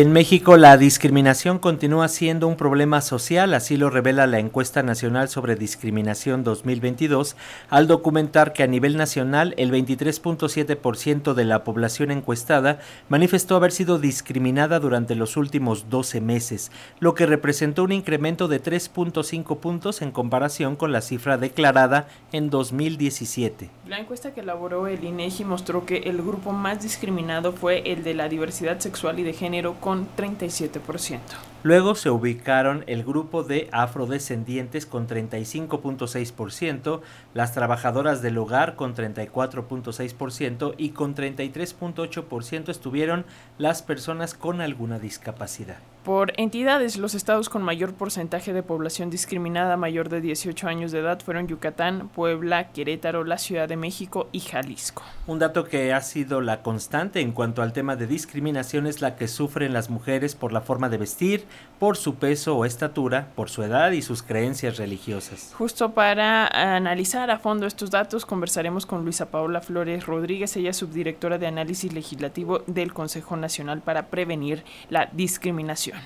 [0.00, 5.28] En México la discriminación continúa siendo un problema social, así lo revela la encuesta nacional
[5.28, 7.34] sobre discriminación 2022,
[7.68, 13.98] al documentar que a nivel nacional el 23.7% de la población encuestada manifestó haber sido
[13.98, 16.70] discriminada durante los últimos 12 meses,
[17.00, 22.50] lo que representó un incremento de 3.5 puntos en comparación con la cifra declarada en
[22.50, 23.68] 2017.
[23.88, 28.14] La encuesta que elaboró el INEGI mostró que el grupo más discriminado fue el de
[28.14, 31.18] la diversidad sexual y de género con 37%.
[31.64, 37.00] Luego se ubicaron el grupo de afrodescendientes con 35.6%,
[37.34, 43.24] las trabajadoras del hogar con 34.6% y con 33.8% estuvieron
[43.58, 45.78] las personas con alguna discapacidad.
[46.08, 51.00] Por entidades, los estados con mayor porcentaje de población discriminada mayor de 18 años de
[51.00, 55.02] edad fueron Yucatán, Puebla, Querétaro, la Ciudad de México y Jalisco.
[55.26, 59.16] Un dato que ha sido la constante en cuanto al tema de discriminación es la
[59.16, 61.44] que sufren las mujeres por la forma de vestir,
[61.78, 65.54] por su peso o estatura, por su edad y sus creencias religiosas.
[65.56, 70.76] Justo para analizar a fondo estos datos, conversaremos con Luisa Paola Flores Rodríguez, ella es
[70.76, 75.98] subdirectora de análisis legislativo del Consejo Nacional para Prevenir la Discriminación.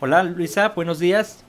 [0.00, 1.44] Hola Luisa, buenos días.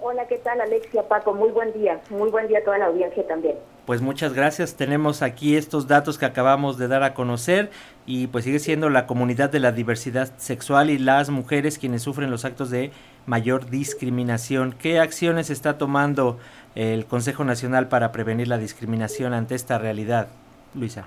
[0.00, 1.34] Hola, ¿qué tal Alexia, Paco?
[1.34, 3.56] Muy buen día, muy buen día a toda la audiencia también.
[3.86, 4.74] Pues muchas gracias.
[4.74, 7.70] Tenemos aquí estos datos que acabamos de dar a conocer
[8.04, 12.32] y pues sigue siendo la comunidad de la diversidad sexual y las mujeres quienes sufren
[12.32, 12.90] los actos de
[13.26, 14.74] mayor discriminación.
[14.76, 16.36] ¿Qué acciones está tomando
[16.74, 20.26] el Consejo Nacional para prevenir la discriminación ante esta realidad,
[20.74, 21.06] Luisa?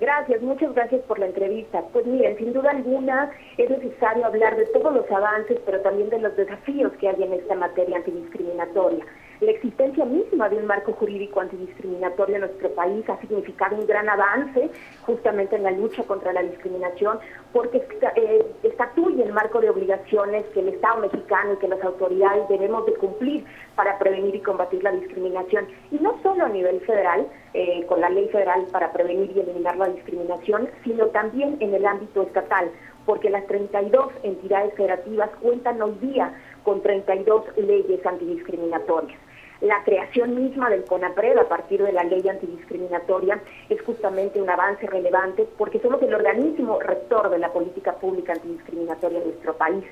[0.00, 1.82] Gracias, muchas gracias por la entrevista.
[1.92, 6.18] Pues miren, sin duda alguna es necesario hablar de todos los avances, pero también de
[6.18, 9.04] los desafíos que hay en esta materia antidiscriminatoria.
[9.40, 14.08] La existencia misma de un marco jurídico antidiscriminatorio en nuestro país ha significado un gran
[14.08, 14.68] avance
[15.02, 17.20] justamente en la lucha contra la discriminación
[17.52, 22.48] porque eh, estatuye el marco de obligaciones que el Estado mexicano y que las autoridades
[22.48, 23.44] debemos de cumplir
[23.76, 25.68] para prevenir y combatir la discriminación.
[25.92, 29.76] Y no solo a nivel federal, eh, con la ley federal para prevenir y eliminar
[29.76, 32.72] la discriminación, sino también en el ámbito estatal,
[33.06, 36.34] porque las 32 entidades federativas cuentan hoy día
[36.64, 39.27] con 32 leyes antidiscriminatorias.
[39.60, 44.86] La creación misma del CONAPRED a partir de la ley antidiscriminatoria es justamente un avance
[44.86, 49.84] relevante porque somos el organismo rector de la política pública antidiscriminatoria en nuestro país.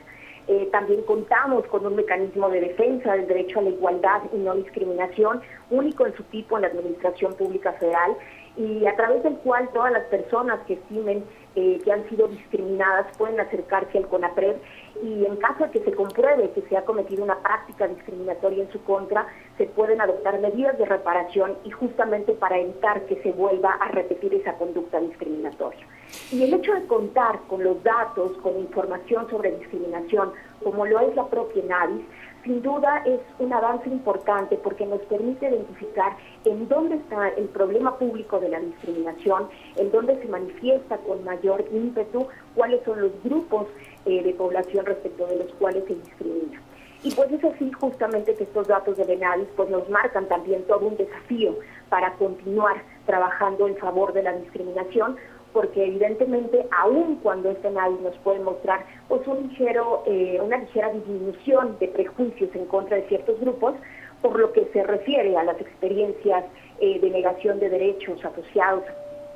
[0.46, 4.54] Eh, también contamos con un mecanismo de defensa del derecho a la igualdad y no
[4.54, 5.40] discriminación,
[5.70, 8.16] único en su tipo en la Administración Pública Federal,
[8.56, 11.24] y a través del cual todas las personas que estimen
[11.56, 14.56] eh, que han sido discriminadas pueden acercarse al CONAPRED
[15.02, 18.72] y en caso de que se compruebe que se ha cometido una práctica discriminatoria en
[18.72, 23.72] su contra, se pueden adoptar medidas de reparación y justamente para evitar que se vuelva
[23.72, 25.86] a repetir esa conducta discriminatoria.
[26.30, 31.16] Y el hecho de contar con los datos, con información sobre discriminación, como lo es
[31.16, 32.04] la propia NAVIS,
[32.46, 37.98] sin duda es un avance importante porque nos permite identificar en dónde está el problema
[37.98, 43.66] público de la discriminación, en dónde se manifiesta con mayor ímpetu, cuáles son los grupos
[44.06, 46.62] eh, de población respecto de los cuales se discrimina.
[47.02, 50.86] Y pues es así justamente que estos datos de Benadis pues nos marcan también todo
[50.86, 51.56] un desafío
[51.88, 55.16] para continuar trabajando en favor de la discriminación,
[55.56, 60.92] porque evidentemente aun cuando este análisis nos puede mostrar pues un ligero, eh, una ligera
[60.92, 63.72] disminución de prejuicios en contra de ciertos grupos,
[64.20, 66.44] por lo que se refiere a las experiencias
[66.78, 68.84] eh, de negación de derechos asociados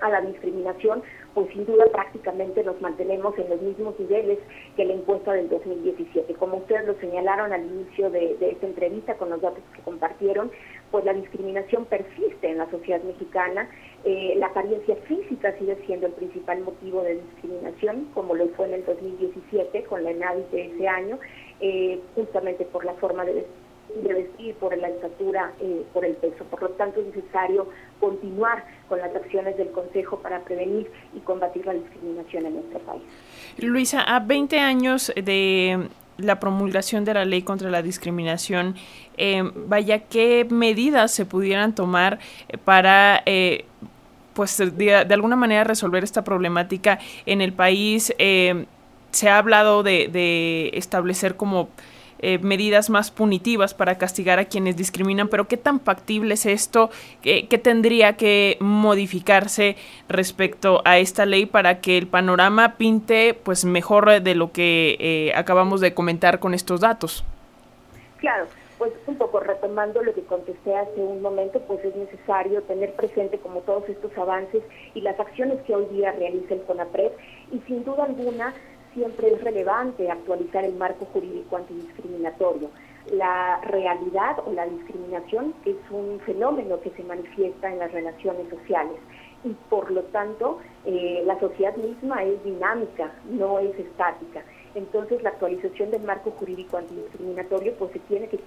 [0.02, 4.38] a la discriminación, pues sin duda prácticamente nos mantenemos en los mismos niveles
[4.76, 6.34] que la encuesta del 2017.
[6.34, 10.50] Como ustedes lo señalaron al inicio de, esta entrevista con los datos que compartieron,
[10.90, 13.68] pues la discriminación persiste en la sociedad mexicana,
[14.04, 18.74] eh, la apariencia física sigue siendo el principal motivo de discriminación, como lo fue en
[18.74, 21.18] el 2017 con la ENAVIS de ese año,
[21.60, 23.44] eh, justamente por la forma de
[23.96, 26.44] de vestir, por la estatura, eh, por el peso.
[26.44, 27.68] Por lo tanto, es necesario
[27.98, 33.02] continuar con las acciones del Consejo para prevenir y combatir la discriminación en nuestro país.
[33.58, 35.88] Luisa, a 20 años de
[36.22, 38.76] la promulgación de la ley contra la discriminación,
[39.16, 42.18] eh, vaya, ¿qué medidas se pudieran tomar
[42.64, 43.22] para...
[43.26, 43.64] Eh,
[44.32, 48.14] pues de, alguna manera resolver esta problemática en el país.
[48.16, 51.68] se ha hablado de establecer como
[52.22, 56.90] eh, medidas más punitivas para castigar a quienes discriminan, pero ¿qué tan factible es esto?
[57.22, 59.76] ¿Qué, tendría que modificarse
[60.08, 65.32] respecto a esta ley para que el panorama pinte pues mejor de lo que eh,
[65.34, 67.24] acabamos de comentar con estos datos?
[68.18, 68.46] Claro,
[68.80, 73.38] pues un poco retomando lo que contesté hace un momento, pues es necesario tener presente
[73.38, 74.62] como todos estos avances
[74.94, 77.12] y las acciones que hoy día realiza el CONAPRED
[77.52, 78.54] y sin duda alguna
[78.94, 82.70] siempre es relevante actualizar el marco jurídico antidiscriminatorio.
[83.12, 88.98] La realidad o la discriminación es un fenómeno que se manifiesta en las relaciones sociales
[89.42, 94.42] y por lo tanto eh, la sociedad misma es dinámica, no es estática.
[94.74, 98.38] Entonces la actualización del marco jurídico antidiscriminatorio pues se tiene que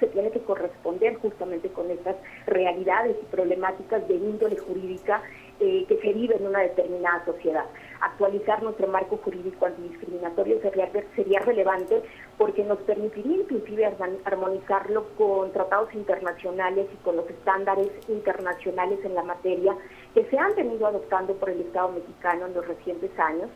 [0.00, 5.22] se tiene que corresponder justamente con estas realidades y problemáticas de índole jurídica
[5.60, 7.64] eh, que se vive en una determinada sociedad.
[8.00, 12.02] Actualizar nuestro marco jurídico antidiscriminatorio sería, sería relevante
[12.36, 13.86] porque nos permitiría inclusive
[14.24, 19.76] armonizarlo con tratados internacionales y con los estándares internacionales en la materia
[20.14, 23.48] que se han venido adoptando por el Estado mexicano en los recientes años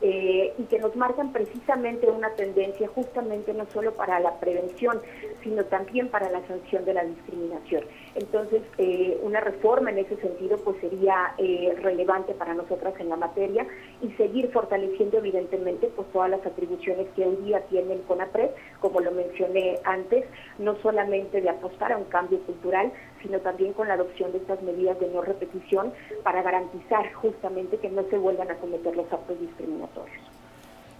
[0.00, 5.00] eh, y que nos marcan precisamente una tendencia justamente no solo para la prevención,
[5.42, 7.84] sino también para la sanción de la discriminación.
[8.14, 13.16] Entonces, eh, una reforma en ese sentido pues sería eh, relevante para nosotras en la
[13.16, 13.66] materia
[14.02, 18.50] y seguir fortaleciendo evidentemente pues todas las atribuciones que hoy día tiene el CONAPRED,
[18.80, 20.24] como lo mencioné antes,
[20.58, 22.92] no solamente de apostar a un cambio cultural,
[23.24, 25.92] sino también con la adopción de estas medidas de no repetición
[26.22, 30.16] para garantizar justamente que no se vuelvan a cometer los actos discriminatorios.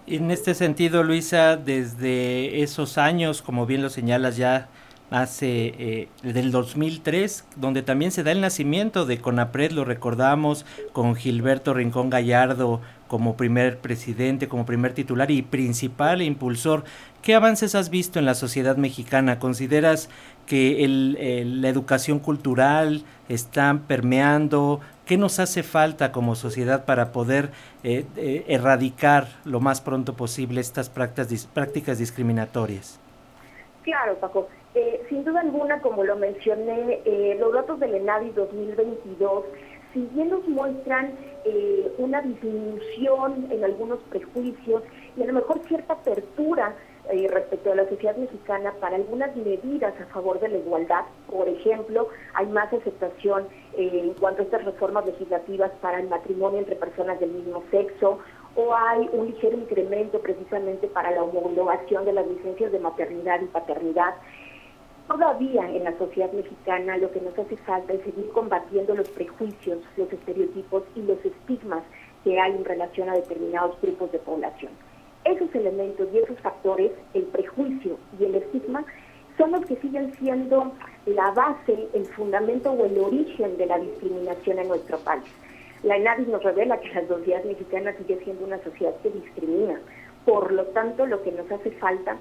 [0.07, 4.69] En este sentido, Luisa, desde esos años, como bien lo señalas ya,
[5.11, 11.15] hace eh, del 2003, donde también se da el nacimiento de CONAPRED, lo recordamos con
[11.15, 16.83] Gilberto Rincón Gallardo como primer presidente, como primer titular y principal e impulsor.
[17.21, 19.39] ¿Qué avances has visto en la sociedad mexicana?
[19.39, 20.09] ¿Consideras
[20.45, 24.79] que el, la educación cultural está permeando?
[25.05, 27.51] ¿Qué nos hace falta como sociedad para poder
[27.83, 32.99] eh, eh, erradicar lo más pronto posible estas prácticas, prácticas discriminatorias?
[33.83, 34.49] Claro, Paco.
[34.75, 39.45] Eh, sin duda alguna, como lo mencioné, eh, los datos del ENADI 2022,
[39.95, 41.13] si bien nos muestran
[41.45, 44.83] eh, una disminución en algunos prejuicios
[45.15, 46.75] y a lo mejor cierta apertura
[47.29, 52.09] respecto a la sociedad mexicana para algunas medidas a favor de la igualdad, por ejemplo,
[52.33, 53.45] hay más aceptación
[53.77, 58.17] en cuanto a estas reformas legislativas para el matrimonio entre personas del mismo sexo
[58.55, 63.45] o hay un ligero incremento precisamente para la homologación de las licencias de maternidad y
[63.45, 64.15] paternidad.
[65.07, 69.79] Todavía en la sociedad mexicana lo que nos hace falta es seguir combatiendo los prejuicios,
[69.97, 71.83] los estereotipos y los estigmas
[72.23, 74.71] que hay en relación a determinados grupos de población.
[75.23, 78.83] Esos elementos y esos factores, el prejuicio y el estigma,
[79.37, 80.71] son los que siguen siendo
[81.05, 85.25] la base, el fundamento o el origen de la discriminación en nuestro país.
[85.83, 89.79] La ENADIS nos revela que la sociedad mexicana sigue siendo una sociedad que discrimina.
[90.25, 92.17] Por lo tanto, lo que nos hace falta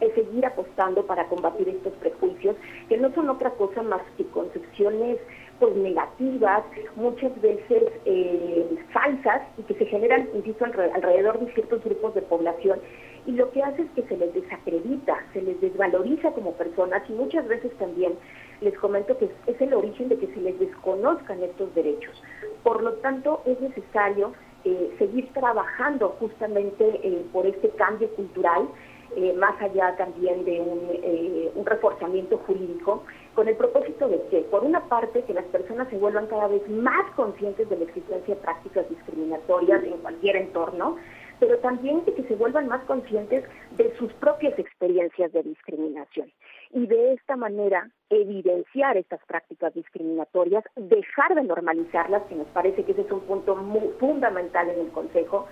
[0.00, 2.56] es seguir apostando para combatir estos prejuicios,
[2.88, 5.18] que no son otra cosa más que concepciones
[5.58, 6.64] pues negativas,
[6.96, 12.80] muchas veces eh, falsas y que se generan, insisto, alrededor de ciertos grupos de población
[13.26, 17.12] y lo que hace es que se les desacredita, se les desvaloriza como personas y
[17.12, 18.14] muchas veces también
[18.60, 22.22] les comento que es el origen de que se les desconozcan estos derechos.
[22.62, 24.32] Por lo tanto, es necesario
[24.64, 28.68] eh, seguir trabajando justamente eh, por este cambio cultural
[29.16, 33.04] eh, más allá también de eh, un, reforzamiento jurídico,
[33.34, 36.68] con el propósito de que, por una parte, que las personas se vuelvan cada vez
[36.68, 40.96] más conscientes de la existencia de prácticas discriminatorias en cualquier entorno,
[41.40, 43.44] pero también de que se vuelvan más conscientes
[43.76, 46.30] de sus propias experiencias de discriminación.
[46.72, 52.92] Y de esta manera evidenciar estas prácticas discriminatorias, dejar de normalizarlas, que nos parece que
[52.92, 55.48] ese es un punto muy fundamental en el Consejo,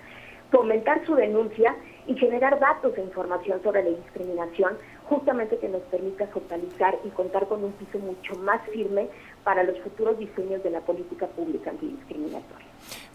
[0.51, 1.75] fomentar su denuncia
[2.09, 4.73] y generar datos e información sobre la discriminación,
[5.05, 9.07] justamente que nos permita focalizar y contar con un piso mucho más firme
[9.43, 12.65] para los futuros diseños de la política pública antidiscriminatoria.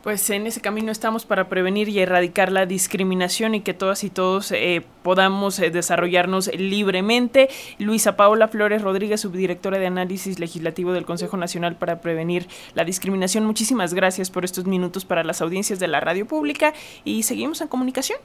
[0.04, 4.10] Pues en ese camino estamos para prevenir y erradicar la discriminación y que todas y
[4.10, 7.48] todos eh, podamos eh, desarrollarnos libremente.
[7.80, 13.44] Luisa Paula Flores Rodríguez, subdirectora de Análisis Legislativo del Consejo Nacional para Prevenir la Discriminación,
[13.44, 17.66] muchísimas gracias por estos minutos para las audiencias de la radio pública y seguimos en
[17.66, 18.20] comunicación.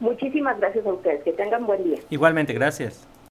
[0.00, 1.22] Muchísimas gracias a ustedes.
[1.22, 1.98] Que tengan buen día.
[2.10, 3.06] Igualmente, gracias.